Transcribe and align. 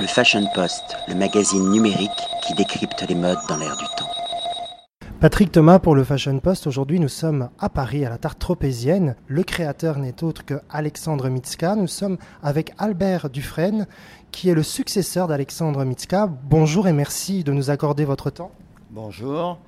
Le 0.00 0.06
Fashion 0.06 0.46
Post, 0.54 0.96
le 1.08 1.16
magazine 1.16 1.70
numérique 1.72 2.10
qui 2.46 2.54
décrypte 2.54 3.04
les 3.08 3.16
modes 3.16 3.38
dans 3.48 3.56
l'air 3.56 3.76
du 3.76 3.84
temps. 3.96 4.08
Patrick 5.18 5.50
Thomas 5.50 5.80
pour 5.80 5.96
le 5.96 6.04
Fashion 6.04 6.38
Post. 6.38 6.68
Aujourd'hui, 6.68 7.00
nous 7.00 7.08
sommes 7.08 7.50
à 7.58 7.68
Paris, 7.68 8.04
à 8.04 8.10
la 8.10 8.16
Tarte 8.16 8.38
Tropézienne. 8.38 9.16
Le 9.26 9.42
créateur 9.42 9.98
n'est 9.98 10.22
autre 10.22 10.44
que 10.44 10.60
Alexandre 10.70 11.28
Mitska. 11.28 11.74
Nous 11.74 11.88
sommes 11.88 12.16
avec 12.44 12.74
Albert 12.78 13.28
Dufresne, 13.28 13.88
qui 14.30 14.48
est 14.48 14.54
le 14.54 14.62
successeur 14.62 15.26
d'Alexandre 15.26 15.84
Mitska. 15.84 16.28
Bonjour 16.44 16.86
et 16.86 16.92
merci 16.92 17.42
de 17.42 17.50
nous 17.50 17.70
accorder 17.70 18.04
votre 18.04 18.30
temps. 18.30 18.52
Bonjour. 18.90 19.58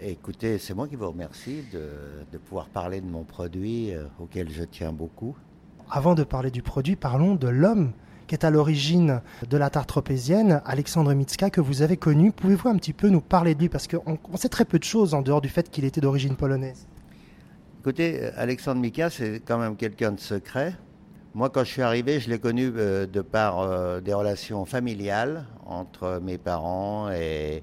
Écoutez, 0.00 0.56
c'est 0.56 0.72
moi 0.72 0.88
qui 0.88 0.96
vous 0.96 1.10
remercie 1.10 1.64
de, 1.74 1.90
de 2.32 2.38
pouvoir 2.38 2.68
parler 2.68 3.02
de 3.02 3.06
mon 3.06 3.24
produit 3.24 3.92
euh, 3.92 4.04
auquel 4.18 4.48
je 4.50 4.64
tiens 4.64 4.92
beaucoup. 4.92 5.36
Avant 5.90 6.14
de 6.14 6.24
parler 6.24 6.50
du 6.50 6.62
produit, 6.62 6.96
parlons 6.96 7.34
de 7.34 7.48
l'homme 7.48 7.92
qui 8.28 8.34
est 8.34 8.44
à 8.44 8.50
l'origine 8.50 9.22
de 9.48 9.56
la 9.56 9.70
tarte 9.70 9.88
tropézienne, 9.88 10.60
Alexandre 10.64 11.12
Mitska, 11.14 11.50
que 11.50 11.60
vous 11.60 11.82
avez 11.82 11.96
connu. 11.96 12.30
Pouvez-vous 12.30 12.68
un 12.68 12.76
petit 12.76 12.92
peu 12.92 13.08
nous 13.08 13.22
parler 13.22 13.54
de 13.54 13.60
lui? 13.60 13.68
Parce 13.68 13.88
qu'on 13.88 14.18
on 14.30 14.36
sait 14.36 14.50
très 14.50 14.64
peu 14.64 14.78
de 14.78 14.84
choses 14.84 15.14
en 15.14 15.22
dehors 15.22 15.40
du 15.40 15.48
fait 15.48 15.70
qu'il 15.70 15.84
était 15.84 16.00
d'origine 16.00 16.36
polonaise. 16.36 16.86
Écoutez, 17.80 18.26
Alexandre 18.36 18.80
Mika, 18.80 19.08
c'est 19.08 19.40
quand 19.44 19.58
même 19.58 19.76
quelqu'un 19.76 20.12
de 20.12 20.20
secret. 20.20 20.74
Moi, 21.34 21.48
quand 21.48 21.64
je 21.64 21.70
suis 21.70 21.82
arrivé, 21.82 22.20
je 22.20 22.28
l'ai 22.28 22.38
connu 22.38 22.70
euh, 22.76 23.06
de 23.06 23.20
par 23.22 23.60
euh, 23.60 24.00
des 24.00 24.12
relations 24.12 24.64
familiales 24.66 25.46
entre 25.64 26.20
mes 26.22 26.36
parents 26.36 27.10
et, 27.10 27.62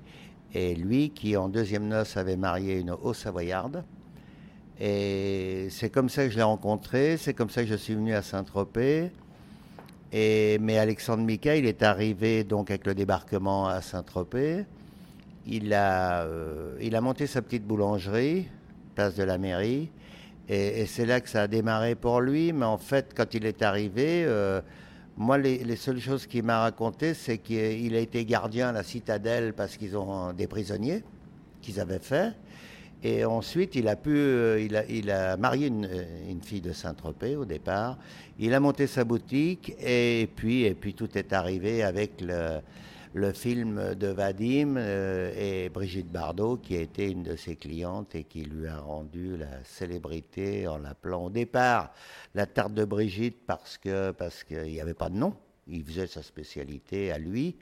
et 0.53 0.75
lui, 0.75 1.11
qui 1.11 1.37
en 1.37 1.47
deuxième 1.47 1.87
noce 1.87 2.17
avait 2.17 2.37
marié 2.37 2.79
une 2.79 2.91
Haut-Savoyarde. 2.91 3.83
Et 4.79 5.67
c'est 5.69 5.89
comme 5.89 6.09
ça 6.09 6.25
que 6.25 6.31
je 6.31 6.37
l'ai 6.37 6.43
rencontré, 6.43 7.17
c'est 7.17 7.33
comme 7.33 7.49
ça 7.49 7.61
que 7.63 7.69
je 7.69 7.75
suis 7.75 7.93
venu 7.93 8.13
à 8.13 8.21
Saint-Tropez. 8.21 9.11
Mais 10.13 10.77
Alexandre 10.77 11.23
Mika, 11.23 11.55
il 11.55 11.65
est 11.65 11.83
arrivé 11.83 12.43
donc 12.43 12.69
avec 12.69 12.85
le 12.85 12.95
débarquement 12.95 13.67
à 13.67 13.81
Saint-Tropez. 13.81 14.65
Il 15.47 15.73
a, 15.73 16.23
euh, 16.23 17.01
monté 17.01 17.27
sa 17.27 17.41
petite 17.41 17.65
boulangerie, 17.65 18.47
place 18.95 19.15
de 19.15 19.23
la 19.23 19.37
mairie. 19.37 19.89
Et, 20.49 20.85
c'est 20.85 21.05
là 21.05 21.21
que 21.21 21.29
ça 21.29 21.43
a 21.43 21.47
démarré 21.47 21.95
pour 21.95 22.21
lui. 22.21 22.51
Mais 22.53 22.65
en 22.65 22.77
fait, 22.77 23.13
quand 23.15 23.33
il 23.33 23.45
est 23.45 23.61
arrivé, 23.61 24.23
euh, 24.25 24.61
moi, 25.17 25.37
les, 25.37 25.63
les, 25.63 25.75
seules 25.75 25.99
choses 25.99 26.25
qu'il 26.25 26.43
m'a 26.43 26.61
racontées, 26.61 27.13
c'est 27.13 27.37
qu'il 27.37 27.95
a 27.95 27.99
été 27.99 28.25
gardien 28.25 28.69
à 28.69 28.71
la 28.71 28.83
citadelle 28.83 29.53
parce 29.53 29.77
qu'ils 29.77 29.97
ont 29.97 30.33
des 30.33 30.47
prisonniers 30.47 31.03
qu'ils 31.61 31.79
avaient 31.79 31.99
fait. 31.99 32.33
Et 33.03 33.23
ensuite, 33.23 33.75
il 33.75 33.87
a 33.87 33.95
pu, 33.95 34.15
euh, 34.15 34.59
il 34.59 34.75
a, 34.75 34.85
il 34.85 35.11
a 35.11 35.37
marié 35.37 35.67
une, 35.67 35.89
une, 36.29 36.41
fille 36.41 36.61
de 36.61 36.73
Saint-Tropez 36.73 37.35
au 37.35 37.45
départ. 37.45 37.97
Il 38.39 38.53
a 38.53 38.59
monté 38.59 38.87
sa 38.87 39.03
boutique 39.03 39.75
et 39.79 40.27
puis, 40.35 40.63
et 40.63 40.73
puis 40.73 40.93
tout 40.93 41.17
est 41.17 41.31
arrivé 41.33 41.83
avec 41.83 42.21
le, 42.21 42.61
le 43.15 43.31
film 43.31 43.95
de 43.95 44.07
Vadim 44.07 44.75
euh, 44.75 45.31
et 45.37 45.69
Brigitte 45.69 46.11
Bardot, 46.11 46.57
qui 46.57 46.75
a 46.75 46.81
été 46.81 47.09
une 47.09 47.23
de 47.23 47.37
ses 47.37 47.55
clientes 47.55 48.13
et 48.13 48.25
qui 48.25 48.43
lui 48.43 48.67
a 48.67 48.77
rendu 48.77 49.37
la 49.37 49.63
célébrité 49.63 50.67
en 50.67 50.79
l'appelant 50.79 51.25
au 51.25 51.29
départ 51.29 51.93
la 52.33 52.45
tarte 52.45 52.73
de 52.73 52.83
Brigitte 52.83 53.37
parce 53.47 53.77
que 53.77 54.11
parce 54.11 54.43
qu'il 54.43 54.63
n'y 54.63 54.81
avait 54.81 54.93
pas 54.93 55.09
de 55.09 55.15
nom. 55.15 55.33
Il 55.67 55.85
faisait 55.85 56.07
sa 56.07 56.21
spécialité 56.21 57.13
à 57.13 57.17
lui. 57.17 57.55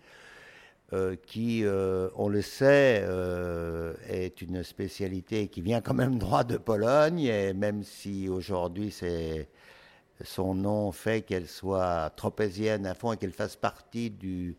Euh, 0.93 1.15
qui, 1.25 1.61
euh, 1.63 2.09
on 2.15 2.29
le 2.29 2.43
sait, 2.43 3.01
euh, 3.03 3.95
est 4.07 4.41
une 4.41 4.61
spécialité 4.61 5.47
qui 5.47 5.61
vient 5.61 5.81
quand 5.81 5.95
même 5.95 6.19
droit 6.19 6.43
de 6.43 6.57
Pologne, 6.57 7.21
et 7.21 7.51
même 7.53 7.83
si 7.83 8.29
aujourd'hui 8.29 8.93
son 10.23 10.53
nom 10.53 10.91
fait 10.91 11.23
qu'elle 11.23 11.47
soit 11.47 12.11
tropézienne 12.15 12.85
à 12.85 12.93
fond 12.93 13.11
et 13.11 13.17
qu'elle 13.17 13.31
fasse 13.31 13.55
partie 13.55 14.11
du, 14.11 14.55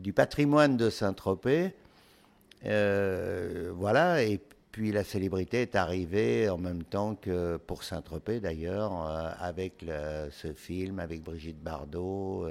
du 0.00 0.12
patrimoine 0.12 0.76
de 0.76 0.90
Saint-Tropez, 0.90 1.72
voilà, 2.62 4.22
et 4.22 4.38
puis 4.70 4.92
la 4.92 5.02
célébrité 5.02 5.62
est 5.62 5.76
arrivée 5.76 6.50
en 6.50 6.58
même 6.58 6.82
temps 6.82 7.14
que 7.14 7.56
pour 7.56 7.84
Saint-Tropez 7.84 8.40
d'ailleurs, 8.40 8.92
avec 9.40 9.82
ce 10.30 10.52
film, 10.52 10.98
avec 10.98 11.22
Brigitte 11.22 11.62
Bardot. 11.62 12.50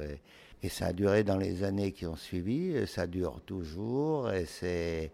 Et 0.63 0.69
ça 0.69 0.87
a 0.87 0.93
duré 0.93 1.23
dans 1.23 1.37
les 1.37 1.63
années 1.63 1.91
qui 1.91 2.05
ont 2.05 2.15
suivi, 2.15 2.87
ça 2.87 3.05
dure 3.05 3.41
toujours, 3.45 4.31
et, 4.31 4.45
c'est, 4.45 5.11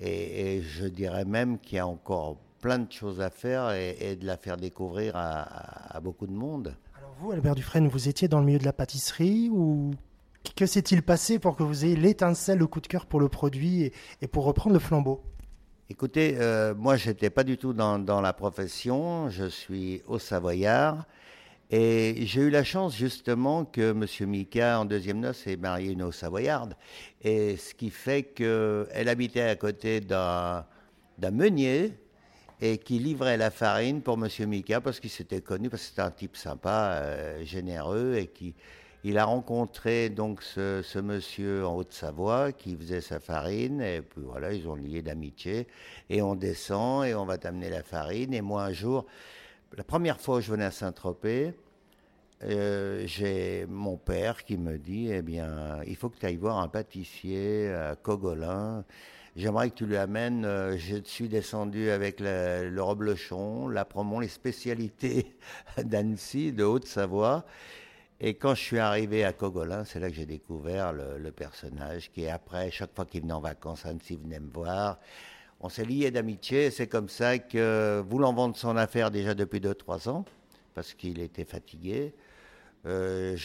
et, 0.00 0.56
et 0.56 0.62
je 0.62 0.86
dirais 0.86 1.24
même 1.24 1.58
qu'il 1.58 1.76
y 1.76 1.78
a 1.78 1.86
encore 1.86 2.36
plein 2.60 2.80
de 2.80 2.90
choses 2.90 3.20
à 3.20 3.30
faire 3.30 3.70
et, 3.70 3.96
et 4.00 4.16
de 4.16 4.26
la 4.26 4.36
faire 4.36 4.56
découvrir 4.56 5.16
à, 5.16 5.42
à, 5.42 5.96
à, 5.96 6.00
beaucoup 6.00 6.26
de 6.26 6.32
monde. 6.32 6.74
Alors 6.98 7.14
vous, 7.20 7.30
Albert 7.30 7.54
Dufresne, 7.54 7.88
vous 7.88 8.08
étiez 8.08 8.28
dans 8.28 8.40
le 8.40 8.46
milieu 8.46 8.58
de 8.58 8.64
la 8.64 8.72
pâtisserie 8.72 9.48
ou 9.50 9.92
que 10.56 10.66
s'est-il 10.66 11.02
passé 11.02 11.38
pour 11.38 11.56
que 11.56 11.62
vous 11.62 11.84
ayez 11.84 11.96
l'étincelle, 11.96 12.58
le 12.58 12.66
coup 12.66 12.80
de 12.80 12.86
cœur 12.88 13.06
pour 13.06 13.20
le 13.20 13.28
produit 13.28 13.84
et, 13.84 13.92
et 14.22 14.26
pour 14.26 14.44
reprendre 14.44 14.74
le 14.74 14.80
flambeau? 14.80 15.22
Écoutez, 15.88 16.36
euh, 16.38 16.74
moi, 16.74 16.96
je 16.96 17.08
n'étais 17.08 17.30
pas 17.30 17.42
du 17.42 17.58
tout 17.58 17.72
dans, 17.72 17.98
dans, 17.98 18.20
la 18.20 18.32
profession. 18.32 19.28
Je 19.28 19.46
suis 19.46 20.02
au 20.06 20.18
Savoyard. 20.18 21.04
Et 21.72 22.26
j'ai 22.26 22.40
eu 22.40 22.50
la 22.50 22.64
chance 22.64 22.96
justement 22.96 23.64
que 23.64 23.92
M. 23.92 24.28
Mika, 24.28 24.80
en 24.80 24.84
deuxième 24.84 25.20
noce, 25.20 25.46
ait 25.46 25.56
marié 25.56 25.92
une 25.92 26.02
Haut-Savoyarde. 26.02 26.74
Et 27.22 27.56
ce 27.56 27.74
qui 27.74 27.90
fait 27.90 28.24
qu'elle 28.24 29.08
habitait 29.08 29.42
à 29.42 29.54
côté 29.54 30.00
d'un 30.00 30.64
meunier 31.32 31.92
et 32.60 32.78
qui 32.78 32.98
livrait 32.98 33.36
la 33.36 33.52
farine 33.52 34.02
pour 34.02 34.14
M. 34.14 34.48
Mika 34.48 34.80
parce 34.80 34.98
qu'il 34.98 35.10
s'était 35.10 35.42
connu, 35.42 35.70
parce 35.70 35.82
que 35.84 35.88
c'était 35.90 36.02
un 36.02 36.10
type 36.10 36.36
sympa, 36.36 36.94
euh, 36.94 37.44
généreux 37.44 38.16
et 38.16 38.26
qui. 38.26 38.54
Il 39.02 39.16
a 39.16 39.24
rencontré 39.24 40.10
donc 40.10 40.42
ce, 40.42 40.82
ce 40.82 40.98
monsieur 40.98 41.64
en 41.64 41.74
Haute-Savoie 41.76 42.52
qui 42.52 42.76
faisait 42.76 43.00
sa 43.00 43.18
farine 43.18 43.80
et 43.80 44.02
puis 44.02 44.20
voilà, 44.22 44.52
ils 44.52 44.68
ont 44.68 44.74
lié 44.74 45.00
d'amitié 45.00 45.68
et 46.10 46.20
on 46.20 46.34
descend 46.34 47.06
et 47.06 47.14
on 47.14 47.24
va 47.24 47.38
t'amener 47.38 47.70
la 47.70 47.82
farine 47.82 48.34
et 48.34 48.42
moi 48.42 48.64
un 48.64 48.72
jour, 48.74 49.06
la 49.76 49.84
première 49.84 50.20
fois 50.20 50.38
où 50.38 50.40
je 50.40 50.50
venais 50.50 50.64
à 50.64 50.70
Saint-Tropez, 50.70 51.54
euh, 52.42 53.02
j'ai 53.06 53.66
mon 53.66 53.96
père 53.96 54.44
qui 54.44 54.56
me 54.56 54.78
dit 54.78 55.10
Eh 55.12 55.22
bien, 55.22 55.80
il 55.86 55.96
faut 55.96 56.08
que 56.08 56.18
tu 56.18 56.26
ailles 56.26 56.36
voir 56.36 56.58
un 56.58 56.68
pâtissier 56.68 57.72
à 57.72 57.96
Cogolin. 57.96 58.84
J'aimerais 59.36 59.70
que 59.70 59.76
tu 59.76 59.86
lui 59.86 59.96
amènes. 59.96 60.44
Euh, 60.44 60.76
je 60.76 60.96
suis 61.04 61.28
descendu 61.28 61.90
avec 61.90 62.18
le, 62.18 62.80
reblochon, 62.80 63.68
la 63.68 63.84
promont, 63.84 64.20
les 64.20 64.28
spécialités 64.28 65.36
d'Annecy, 65.78 66.52
de 66.52 66.64
Haute-Savoie. 66.64 67.44
Et 68.20 68.34
quand 68.34 68.54
je 68.54 68.60
suis 68.60 68.78
arrivé 68.78 69.24
à 69.24 69.32
Cogolin, 69.32 69.84
c'est 69.84 70.00
là 70.00 70.08
que 70.10 70.16
j'ai 70.16 70.26
découvert 70.26 70.92
le, 70.92 71.16
le, 71.18 71.32
personnage 71.32 72.10
qui, 72.10 72.28
après, 72.28 72.70
chaque 72.70 72.94
fois 72.94 73.06
qu'il 73.06 73.22
venait 73.22 73.32
en 73.32 73.40
vacances, 73.40 73.86
Annecy 73.86 74.16
venait 74.16 74.40
me 74.40 74.50
voir. 74.50 74.98
On 75.60 75.68
s'est 75.68 75.84
liés 75.84 76.10
d'amitié. 76.10 76.70
C'est 76.70 76.86
comme 76.86 77.08
ça 77.08 77.38
que, 77.38 78.02
voulant 78.08 78.32
vendre 78.32 78.56
son 78.56 78.76
affaire 78.76 79.10
déjà 79.10 79.34
depuis 79.34 79.60
2-3 79.60 80.08
ans, 80.08 80.24
parce 80.74 80.94
qu'il 80.94 81.20
était 81.20 81.44
fatigué, 81.44 82.14
euh, 82.86 83.36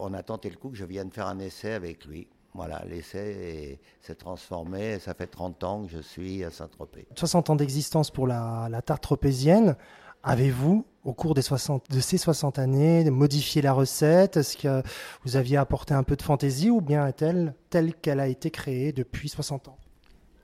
on 0.00 0.12
a 0.12 0.22
tenté 0.22 0.50
le 0.50 0.56
coup 0.56 0.70
que 0.70 0.76
je 0.76 0.84
vienne 0.84 1.10
faire 1.10 1.26
un 1.26 1.38
essai 1.38 1.72
avec 1.72 2.04
lui. 2.04 2.26
Voilà, 2.54 2.84
l'essai 2.86 3.80
s'est 4.00 4.14
transformé. 4.14 4.98
Ça 4.98 5.14
fait 5.14 5.26
30 5.26 5.64
ans 5.64 5.84
que 5.84 5.90
je 5.90 6.00
suis 6.00 6.44
à 6.44 6.50
Saint-Tropez. 6.50 7.06
60 7.16 7.50
ans 7.50 7.56
d'existence 7.56 8.10
pour 8.10 8.26
la, 8.26 8.68
la 8.70 8.82
tarte 8.82 9.02
tropézienne. 9.02 9.76
Avez-vous, 10.24 10.84
au 11.04 11.14
cours 11.14 11.34
des 11.34 11.42
60, 11.42 11.90
de 11.90 12.00
ces 12.00 12.18
60 12.18 12.58
années, 12.58 13.08
modifié 13.10 13.62
la 13.62 13.72
recette? 13.72 14.36
Est-ce 14.36 14.56
que 14.56 14.82
vous 15.24 15.36
aviez 15.36 15.56
apporté 15.56 15.94
un 15.94 16.02
peu 16.02 16.14
de 16.14 16.22
fantaisie 16.22 16.70
ou 16.70 16.80
bien 16.80 17.06
est-elle 17.06 17.54
telle 17.70 17.94
qu'elle 17.94 18.20
a 18.20 18.28
été 18.28 18.50
créée 18.50 18.92
depuis 18.92 19.28
60 19.28 19.68
ans? 19.68 19.78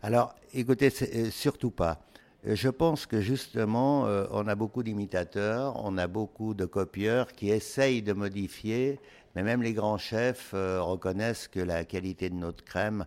Alors, 0.01 0.37
écoutez, 0.55 0.91
surtout 1.31 1.73
pas. 1.73 1.99
Je 2.45 2.69
pense 2.69 3.05
que 3.05 3.21
justement, 3.21 4.07
euh, 4.07 4.27
on 4.31 4.47
a 4.47 4.55
beaucoup 4.55 4.85
d'imitateurs, 4.85 5.85
on 5.85 5.99
a 5.99 6.07
beaucoup 6.07 6.55
de 6.55 6.67
copieurs 6.67 7.33
qui 7.33 7.51
essayent 7.51 8.01
de 8.01 8.13
modifier, 8.13 9.01
mais 9.35 9.43
même 9.43 9.61
les 9.61 9.73
grands 9.73 9.99
chefs 9.99 10.53
euh, 10.55 10.81
reconnaissent 10.81 11.49
que 11.49 11.59
la 11.59 11.85
qualité 11.85 12.31
de 12.31 12.37
notre 12.37 12.65
crème, 12.65 13.07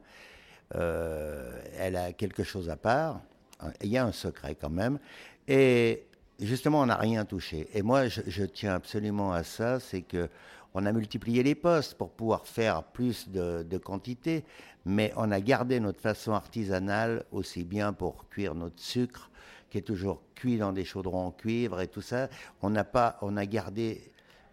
euh, 0.76 1.62
elle 1.80 1.96
a 1.96 2.12
quelque 2.12 2.44
chose 2.44 2.70
à 2.70 2.76
part. 2.76 3.22
Il 3.82 3.88
y 3.88 3.98
a 3.98 4.06
un 4.06 4.12
secret 4.12 4.58
quand 4.60 4.70
même. 4.70 5.00
Et 5.48 6.04
justement, 6.42 6.82
on 6.82 6.88
n'a 6.88 6.98
rien 6.98 7.24
touché. 7.24 7.70
Et 7.74 7.84
moi, 7.84 8.10
je, 8.10 8.20
je, 8.28 8.44
tiens 8.44 8.74
absolument 8.74 9.32
à 9.32 9.44
ça, 9.44 9.80
c'est 9.80 10.02
que 10.02 10.28
on 10.74 10.86
a 10.86 10.92
multiplié 10.92 11.44
les 11.44 11.56
postes 11.56 11.96
pour 11.96 12.12
pouvoir 12.12 12.46
faire 12.46 12.84
plus 12.84 13.30
de, 13.30 13.64
de, 13.64 13.78
quantité, 13.78 14.44
mais 14.86 15.14
on 15.18 15.32
a 15.32 15.40
gardé 15.42 15.80
notre 15.80 16.00
façon 16.00 16.32
artisanale 16.32 17.26
aussi 17.32 17.64
bien 17.64 17.94
pour 17.94 18.30
cuire 18.30 18.56
notre 18.56 18.80
sucre, 18.80 19.30
qui 19.70 19.78
est 19.78 19.82
toujours 19.82 20.22
cuit 20.36 20.58
dans 20.58 20.74
des 20.74 20.86
chaudrons 20.86 21.28
en 21.28 21.32
cuivre 21.32 21.82
et 21.82 21.88
tout 21.88 22.02
ça. 22.02 22.30
On 22.62 22.70
n'a 22.70 22.84
pas, 22.84 23.18
on 23.22 23.38
a 23.38 23.46
gardé. 23.46 24.02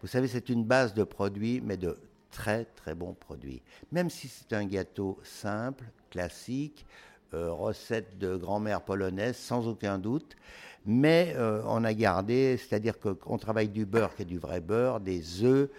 Vous 0.01 0.07
savez, 0.07 0.27
c'est 0.27 0.49
une 0.49 0.63
base 0.63 0.93
de 0.93 1.03
produits, 1.03 1.61
mais 1.63 1.77
de 1.77 1.97
très 2.31 2.65
très 2.65 2.95
bons 2.95 3.13
produits. 3.13 3.61
Même 3.91 4.09
si 4.09 4.27
c'est 4.27 4.53
un 4.53 4.65
gâteau 4.65 5.19
simple, 5.23 5.85
classique, 6.09 6.85
euh, 7.33 7.51
recette 7.51 8.17
de 8.17 8.35
grand-mère 8.35 8.81
polonaise, 8.81 9.37
sans 9.37 9.67
aucun 9.67 9.99
doute. 9.99 10.35
Mais 10.85 11.33
euh, 11.35 11.61
on 11.65 11.83
a 11.83 11.93
gardé, 11.93 12.57
c'est-à-dire 12.57 12.95
qu'on 12.99 13.37
travaille 13.37 13.67
du 13.67 13.85
beurre 13.85 14.15
qui 14.15 14.23
est 14.23 14.25
du 14.25 14.39
vrai 14.39 14.61
beurre, 14.61 14.99
des 14.99 15.43
œufs, 15.43 15.69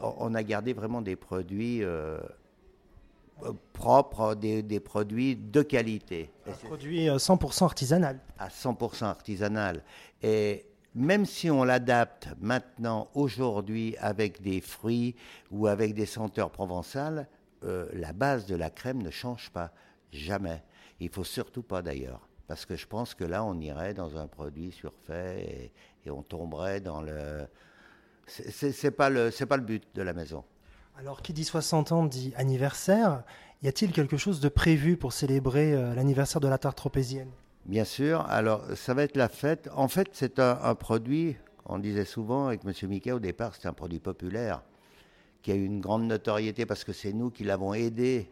on 0.00 0.34
a 0.34 0.42
gardé 0.42 0.72
vraiment 0.72 1.02
des 1.02 1.16
produits 1.16 1.82
euh, 1.82 2.18
propres, 3.72 4.34
des, 4.34 4.80
produits 4.80 5.36
de 5.36 5.62
qualité. 5.62 6.30
Un 6.46 6.52
produit 6.52 7.06
100% 7.08 7.64
artisanal. 7.64 8.20
À 8.38 8.48
100% 8.48 9.04
artisanal. 9.04 9.82
Et 10.22 10.66
même 10.94 11.24
si 11.26 11.50
on 11.50 11.64
l'adapte 11.64 12.28
maintenant, 12.40 13.08
aujourd'hui, 13.14 13.96
avec 13.98 14.42
des 14.42 14.60
fruits 14.60 15.16
ou 15.50 15.66
avec 15.66 15.94
des 15.94 16.06
senteurs 16.06 16.50
provençales, 16.50 17.26
la 17.62 18.12
base 18.12 18.46
de 18.46 18.56
la 18.56 18.70
crème 18.70 19.02
ne 19.02 19.10
change 19.10 19.50
pas. 19.50 19.72
Jamais. 20.12 20.62
Il 21.00 21.08
faut 21.08 21.24
surtout 21.24 21.62
pas 21.62 21.82
d'ailleurs. 21.82 22.28
Parce 22.46 22.66
que 22.66 22.76
je 22.76 22.86
pense 22.86 23.14
que 23.14 23.24
là, 23.24 23.44
on 23.44 23.58
irait 23.60 23.94
dans 23.94 24.18
un 24.18 24.26
produit 24.26 24.72
surfait 24.72 25.72
et, 26.04 26.10
on 26.10 26.22
tomberait 26.22 26.80
dans 26.80 27.00
le. 27.00 27.46
C'est 28.50 28.90
pas 28.90 29.10
le, 29.10 29.30
c'est 29.30 29.46
pas 29.46 29.56
le 29.56 29.62
but 29.62 29.84
de 29.94 30.02
la 30.02 30.12
maison. 30.12 30.44
Alors, 30.98 31.22
qui 31.22 31.32
dit 31.32 31.44
60 31.44 31.92
ans 31.92 32.04
dit 32.04 32.32
anniversaire. 32.36 33.22
Y 33.62 33.68
a-t-il 33.68 33.92
quelque 33.92 34.16
chose 34.16 34.40
de 34.40 34.48
prévu 34.48 34.96
pour 34.96 35.12
célébrer 35.12 35.72
euh, 35.72 35.94
l'anniversaire 35.94 36.40
de 36.40 36.48
la 36.48 36.58
tarte 36.58 36.76
tropézienne? 36.76 37.30
Bien 37.64 37.84
sûr. 37.84 38.20
Alors, 38.22 38.64
ça 38.74 38.92
va 38.92 39.04
être 39.04 39.16
la 39.16 39.28
fête. 39.28 39.68
En 39.74 39.88
fait, 39.88 40.08
c'est 40.12 40.38
un, 40.40 40.74
produit, 40.74 41.36
on 41.66 41.78
disait 41.78 42.04
souvent 42.04 42.48
avec 42.48 42.62
M. 42.64 42.72
Mickey 42.88 43.12
au 43.12 43.20
départ, 43.20 43.54
c'est 43.54 43.68
un 43.68 43.72
produit 43.72 44.00
populaire 44.00 44.62
qui 45.42 45.52
a 45.52 45.54
eu 45.54 45.64
une 45.64 45.80
grande 45.80 46.04
notoriété 46.04 46.66
parce 46.66 46.84
que 46.84 46.92
c'est 46.92 47.12
nous 47.12 47.30
qui 47.30 47.44
l'avons 47.44 47.74
aidé, 47.74 48.30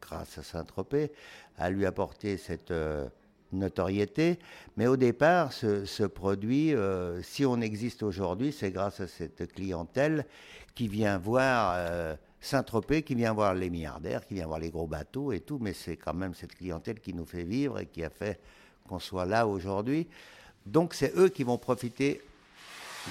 grâce 0.00 0.38
à 0.38 0.42
Saint-Tropez, 0.42 1.12
à 1.56 1.70
lui 1.70 1.86
apporter 1.86 2.36
cette, 2.36 2.70
euh, 2.70 3.08
notoriété. 3.52 4.38
Mais 4.76 4.86
au 4.86 4.96
départ, 4.96 5.52
ce, 5.52 6.04
produit, 6.06 6.74
euh, 6.74 7.22
si 7.22 7.44
on 7.46 7.60
existe 7.60 8.02
aujourd'hui, 8.02 8.52
c'est 8.52 8.70
grâce 8.70 9.00
à 9.00 9.06
cette 9.06 9.52
clientèle 9.52 10.26
qui 10.74 10.88
vient 10.88 11.18
voir 11.18 11.74
euh, 11.76 12.14
Saint-Tropez, 12.40 13.02
qui 13.02 13.14
vient 13.14 13.32
voir 13.32 13.54
les 13.54 13.70
milliardaires, 13.70 14.26
qui 14.26 14.34
vient 14.34 14.46
voir 14.46 14.60
les 14.60 14.70
gros 14.70 14.86
bateaux 14.86 15.32
et 15.32 15.40
tout. 15.40 15.58
Mais 15.60 15.72
c'est 15.72 15.96
quand 15.96 16.14
même 16.14 16.34
cette 16.34 16.54
clientèle 16.54 17.00
qui 17.00 17.14
nous 17.14 17.26
fait 17.26 17.44
vivre 17.44 17.78
et 17.78 17.86
qui 17.86 18.04
a 18.04 18.10
fait 18.10 18.38
qu'on 18.86 18.98
soit 18.98 19.26
là 19.26 19.46
aujourd'hui. 19.46 20.06
Donc 20.66 20.94
c'est 20.94 21.16
eux 21.16 21.28
qui 21.28 21.44
vont 21.44 21.58
profiter 21.58 22.20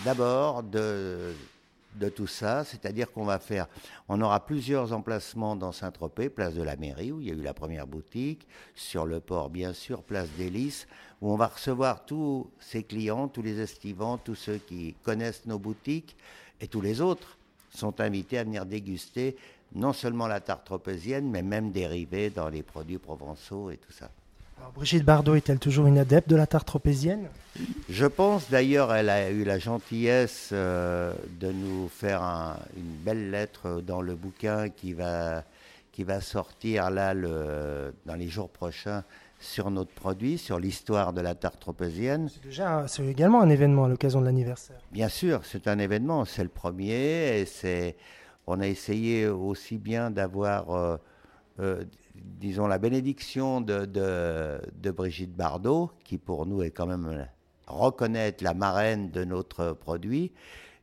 d'abord 0.05 0.63
de, 0.63 1.33
de 1.95 2.09
tout 2.09 2.27
ça, 2.27 2.63
c'est-à-dire 2.63 3.11
qu'on 3.11 3.25
va 3.25 3.39
faire, 3.39 3.67
on 4.07 4.21
aura 4.21 4.45
plusieurs 4.45 4.93
emplacements 4.93 5.55
dans 5.55 5.71
Saint-Tropez, 5.71 6.29
place 6.29 6.53
de 6.53 6.61
la 6.61 6.75
mairie 6.75 7.11
où 7.11 7.21
il 7.21 7.27
y 7.27 7.31
a 7.31 7.33
eu 7.33 7.41
la 7.41 7.53
première 7.53 7.87
boutique, 7.87 8.47
sur 8.75 9.05
le 9.05 9.19
port 9.19 9.49
bien 9.49 9.73
sûr, 9.73 10.03
place 10.03 10.29
d'Hélice, 10.37 10.87
où 11.21 11.31
on 11.31 11.37
va 11.37 11.47
recevoir 11.47 12.05
tous 12.05 12.49
ces 12.59 12.83
clients, 12.83 13.27
tous 13.27 13.41
les 13.41 13.59
estivants, 13.59 14.17
tous 14.17 14.35
ceux 14.35 14.57
qui 14.57 14.95
connaissent 15.03 15.45
nos 15.45 15.59
boutiques 15.59 16.15
et 16.61 16.67
tous 16.67 16.81
les 16.81 17.01
autres 17.01 17.37
sont 17.69 17.99
invités 17.99 18.37
à 18.37 18.43
venir 18.43 18.65
déguster 18.65 19.35
non 19.73 19.93
seulement 19.93 20.27
la 20.27 20.39
tarte 20.39 20.65
tropézienne, 20.65 21.29
mais 21.29 21.41
même 21.41 21.71
dérivés 21.71 22.29
dans 22.29 22.49
les 22.49 22.63
produits 22.63 22.99
provençaux 22.99 23.69
et 23.71 23.77
tout 23.77 23.91
ça. 23.91 24.09
Brigitte 24.75 25.04
Bardot 25.04 25.36
est-elle 25.36 25.59
toujours 25.59 25.88
une 25.88 25.98
adepte 25.98 26.30
de 26.30 26.36
la 26.36 26.45
tarte 26.45 26.68
tropézienne? 26.68 27.27
Je 27.89 28.06
pense 28.06 28.50
d'ailleurs, 28.50 28.94
elle 28.94 29.09
a 29.09 29.31
eu 29.31 29.44
la 29.44 29.57
gentillesse 29.57 30.50
euh, 30.51 31.13
de 31.39 31.51
nous 31.51 31.88
faire 31.89 32.21
une 32.77 32.95
belle 33.04 33.31
lettre 33.31 33.81
dans 33.81 34.01
le 34.01 34.15
bouquin 34.15 34.69
qui 34.69 34.94
va, 34.94 35.44
qui 35.92 36.04
va 36.04 36.21
sortir 36.21 36.92
là 36.92 37.13
le, 37.15 37.94
dans 38.06 38.15
les 38.15 38.27
jours 38.27 38.50
prochains 38.50 39.04
sur 39.39 39.71
notre 39.71 39.92
produit, 39.92 40.38
sur 40.38 40.59
l'histoire 40.59 41.13
de 41.13 41.21
la 41.21 41.36
tarte 41.36 41.59
tropézienne. 41.59 42.30
C'est 42.30 42.44
déjà, 42.44 42.88
c'est 42.88 43.06
également 43.06 43.42
un 43.42 43.50
événement 43.50 43.86
à 43.86 43.89
l'occasion 43.89 44.21
de 44.21 44.25
l'anniversaire. 44.25 44.77
Bien 44.92 45.09
sûr, 45.09 45.42
c'est 45.44 45.68
un 45.68 45.80
événement, 45.80 46.25
c'est 46.25 46.44
le 46.44 46.50
premier 46.50 47.39
et 47.39 47.45
c'est, 47.45 47.95
on 48.48 48.59
a 48.62 48.68
essayé 48.68 49.27
aussi 49.27 49.77
bien 49.77 50.12
d'avoir 50.12 50.71
euh, 50.71 50.98
euh, 51.59 51.83
disons, 52.39 52.67
la 52.67 52.77
bénédiction 52.77 53.61
de, 53.61 53.85
de, 53.85 54.91
Brigitte 54.91 55.35
Bardot, 55.35 55.91
qui 56.03 56.17
pour 56.17 56.45
nous 56.45 56.63
est 56.63 56.71
quand 56.71 56.87
même 56.87 57.27
reconnaître 57.67 58.43
la 58.43 58.53
marraine 58.53 59.11
de 59.11 59.23
notre 59.23 59.73
produit. 59.73 60.31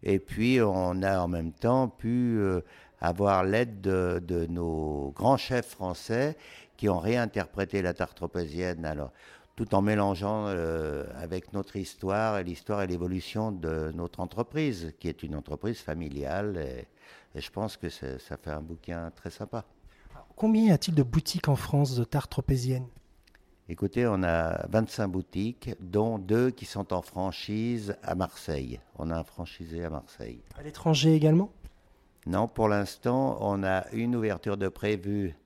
Et 0.02 0.18
puis, 0.18 0.60
on 0.60 1.02
a 1.02 1.18
en 1.20 1.28
même 1.28 1.52
temps 1.52 1.88
pu 1.88 2.36
euh, 2.38 2.60
avoir 3.00 3.44
l'aide 3.44 3.80
de, 3.80 4.46
nos 4.50 5.12
grands 5.16 5.38
chefs 5.38 5.68
français 5.68 6.36
qui 6.76 6.88
ont 6.88 6.98
réinterprété 6.98 7.82
la 7.82 7.94
tarte 7.94 8.16
tropézienne, 8.16 8.84
alors, 8.84 9.12
tout 9.56 9.74
en 9.74 9.82
mélangeant 9.82 10.46
euh, 10.48 11.04
avec 11.16 11.52
notre 11.52 11.76
histoire 11.76 12.38
et 12.38 12.44
l'histoire 12.44 12.82
et 12.82 12.86
l'évolution 12.86 13.52
de 13.52 13.92
notre 13.94 14.20
entreprise, 14.20 14.92
qui 14.98 15.08
est 15.08 15.22
une 15.22 15.36
entreprise 15.36 15.78
familiale. 15.78 16.56
Et 17.34 17.40
je 17.40 17.50
pense 17.50 17.76
que 17.76 17.88
ça 17.88 18.36
fait 18.36 18.50
un 18.50 18.60
bouquin 18.60 19.10
très 19.14 19.30
sympa. 19.30 19.64
Combien 20.36 20.64
y 20.64 20.70
a-t-il 20.72 20.96
de 20.96 21.04
boutiques 21.04 21.48
en 21.48 21.54
France 21.54 21.94
de 21.94 22.02
tarte 22.02 22.30
tropézienne 22.30 22.86
Écoutez, 23.68 24.06
on 24.06 24.24
a 24.24 24.66
25 24.68 25.06
boutiques, 25.06 25.70
dont 25.80 26.18
deux 26.18 26.50
qui 26.50 26.64
sont 26.64 26.92
en 26.92 27.02
franchise 27.02 27.96
à 28.02 28.16
Marseille. 28.16 28.80
On 28.98 29.10
a 29.10 29.16
un 29.16 29.24
franchisé 29.24 29.84
à 29.84 29.90
Marseille. 29.90 30.42
À 30.58 30.62
l'étranger 30.62 31.14
également? 31.14 31.50
Non, 32.26 32.48
pour 32.48 32.68
l'instant, 32.68 33.38
on 33.40 33.62
a 33.62 33.88
une 33.92 34.16
ouverture 34.16 34.56
de 34.56 34.68
prévue 34.68 35.36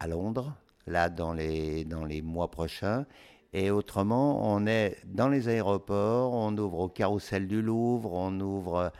à 0.00 0.08
Londres, 0.08 0.54
là 0.88 1.08
dans 1.08 1.32
les, 1.32 1.84
dans 1.84 2.04
les 2.04 2.20
mois 2.20 2.50
prochains. 2.50 3.06
Et 3.52 3.70
autrement, 3.70 4.52
on 4.52 4.66
est 4.66 4.96
dans 5.06 5.28
les 5.28 5.48
aéroports, 5.48 6.32
on 6.34 6.56
ouvre 6.58 6.80
au 6.80 6.88
Carrousel 6.88 7.46
du 7.46 7.62
Louvre, 7.62 8.12
on 8.12 8.40
ouvre 8.40 8.92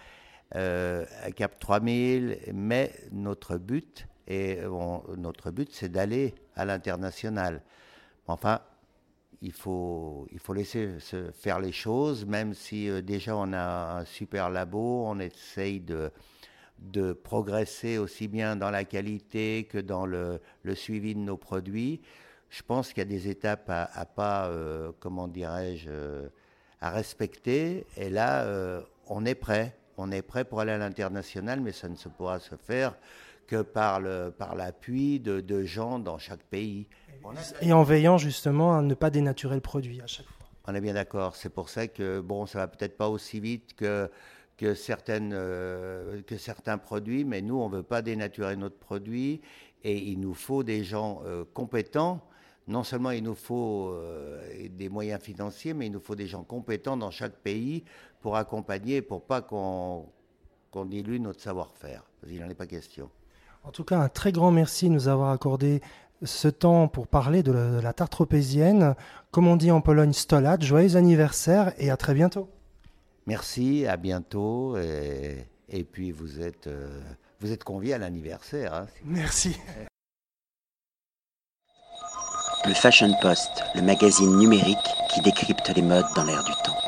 euh, 0.55 1.05
à 1.25 1.32
Cap 1.32 1.58
3000, 1.58 2.38
mais 2.55 2.93
notre 3.11 3.58
but, 3.58 4.06
et 4.26 4.58
notre 5.17 5.50
but, 5.50 5.70
c'est 5.73 5.88
d'aller 5.88 6.34
à 6.55 6.64
l'international. 6.64 7.62
Enfin, 8.26 8.61
il 9.43 9.52
faut, 9.52 10.26
il 10.32 10.38
faut 10.38 10.52
laisser 10.52 10.99
se 10.99 11.31
faire 11.31 11.61
les 11.61 11.73
choses, 11.73 12.25
même 12.25 12.55
si 12.55 12.88
euh, 12.88 13.02
déjà 13.02 13.37
on 13.37 13.52
a 13.52 13.99
un 13.99 14.05
super 14.05 14.50
labo, 14.50 15.05
on 15.06 15.19
essaye 15.19 15.81
de, 15.81 16.11
de 16.78 17.12
progresser 17.12 17.99
aussi 17.99 18.28
bien 18.28 18.56
dans 18.56 18.70
la 18.70 18.84
qualité 18.84 19.69
que 19.70 19.78
dans 19.78 20.06
le, 20.06 20.40
le 20.62 20.75
suivi 20.75 21.14
de 21.14 21.20
nos 21.20 21.37
produits. 21.37 22.00
Je 22.49 22.62
pense 22.62 22.88
qu'il 22.88 22.99
y 22.99 23.02
a 23.02 23.05
des 23.05 23.29
étapes 23.29 23.69
à, 23.69 24.06
pas, 24.06 24.49
euh, 24.49 24.93
comment 25.00 25.29
dirais-je, 25.29 25.88
euh, 25.90 26.29
à 26.81 26.90
respecter. 26.90 27.87
Et 27.96 28.08
là, 28.08 28.46
on 29.08 29.25
est 29.25 29.34
prêt. 29.34 29.76
On 29.96 30.12
est 30.12 30.22
prêt 30.22 30.44
pour 30.44 30.61
aller 30.61 30.72
à 30.72 30.79
l'international, 30.79 31.61
mais 31.61 31.72
ça 31.72 31.88
ne 31.88 31.96
se 31.96 32.08
pourra 32.08 32.38
se 32.38 32.55
faire 32.55 32.94
que 33.46 33.62
par, 33.62 34.00
le, 34.00 34.31
par 34.37 34.54
l'appui 34.54 35.20
de, 35.20 35.40
de, 35.40 35.65
gens 35.65 35.98
dans 35.98 36.19
chaque 36.19 36.43
pays. 36.44 36.86
Et 37.60 37.72
en 37.72 37.82
veillant 37.82 38.19
justement 38.19 38.76
à 38.76 38.82
ne 38.82 38.94
pas 38.94 39.10
dénaturer 39.10 39.55
le 39.55 39.60
produit 39.60 40.00
à 40.00 40.06
chaque 40.06 40.26
fois. 40.26 40.46
On 40.69 40.74
est 40.74 40.81
bien 40.81 40.94
d'accord. 40.94 41.36
C'est 41.36 41.48
pour 41.48 41.69
ça 41.69 41.86
que 41.86 42.20
bon, 42.20 42.46
ça 42.46 42.58
va 42.58 42.69
peut-être 42.69 42.96
pas 42.96 43.08
aussi 43.08 43.41
vite 43.41 43.74
que 43.74 44.10
que, 44.56 44.74
certaines, 44.74 45.32
euh, 45.34 46.22
que 46.22 46.36
certains 46.36 46.79
produits, 46.79 47.24
mais 47.24 47.43
nous, 47.43 47.56
on 47.56 47.69
ne 47.69 47.76
veut 47.76 47.82
pas 47.82 48.03
dénaturer 48.03 48.56
notre 48.56 48.79
produit 48.79 49.41
et 49.84 49.98
il 49.98 50.20
nous 50.20 50.34
faut 50.34 50.62
des 50.62 50.82
gens 50.82 51.22
euh, 51.24 51.44
compétents. 51.53 52.20
Non 52.69 52.82
seulement 52.82 53.12
il 53.12 53.22
nous 53.22 53.36
faut 53.36 53.91
euh, 53.91 54.69
des 54.70 54.88
moyens 54.88 55.20
financiers, 55.22 55.72
mais 55.72 55.86
il 55.86 55.93
nous 55.93 56.00
faut 56.00 56.17
des 56.17 56.26
gens 56.26 56.43
compétents 56.43 56.96
dans 56.96 57.12
chaque 57.12 57.36
pays 57.36 57.84
pour 58.20 58.36
accompagner, 58.36 59.03
pour 59.03 59.24
pas 59.24 59.41
qu'on 59.43 60.06
qu'on 60.72 60.84
dilue 60.84 61.20
notre 61.20 61.41
savoir-faire. 61.41 62.03
Il 62.26 62.41
n'en 62.41 62.48
est 62.48 62.55
pas 62.55 62.67
question. 62.67 63.08
En 63.67 63.73
tout 63.73 63.82
cas, 63.82 63.99
un 63.99 64.08
très 64.08 64.31
grand 64.31 64.53
merci 64.53 64.89
de 64.89 64.94
nous 64.94 65.08
avoir 65.08 65.32
accordé 65.32 65.82
ce 66.23 66.46
temps 66.46 66.87
pour 66.87 67.08
parler 67.08 67.43
de 67.43 67.51
la, 67.51 67.93
tarte 67.93 68.13
tropézienne. 68.13 68.94
Comme 69.32 69.49
on 69.49 69.56
dit 69.56 69.73
en 69.73 69.81
Pologne, 69.81 70.13
stolat, 70.13 70.56
joyeux 70.61 70.96
anniversaire 70.96 71.73
et 71.79 71.91
à 71.91 71.96
très 71.96 72.15
bientôt. 72.15 72.49
Merci, 73.27 73.85
à 73.87 73.96
bientôt. 73.96 74.77
Et, 74.79 75.85
puis 75.85 76.13
vous 76.13 76.41
êtes, 76.41 76.69
euh, 76.69 77.01
vous 77.41 77.51
êtes 77.51 77.65
conviés 77.65 77.94
à 77.94 77.99
l'anniversaire. 77.99 78.73
Hein. 78.73 78.87
Merci. 79.05 79.56
Le 82.65 82.75
Fashion 82.75 83.13
Post, 83.20 83.65
le 83.75 83.82
magazine 83.82 84.39
numérique 84.39 84.79
qui 85.13 85.20
décrypte 85.23 85.73
les 85.75 85.82
modes 85.82 86.06
dans 86.15 86.25
l'air 86.25 86.44
du 86.44 86.53
temps. 86.65 86.85